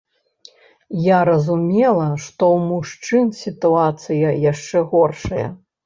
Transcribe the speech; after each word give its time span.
Я 1.07 1.19
разумела, 1.29 2.07
што 2.25 2.43
ў 2.55 2.67
мужчын 2.73 3.25
сітуацыя 3.45 4.37
яшчэ 4.51 4.77
горшая. 4.93 5.47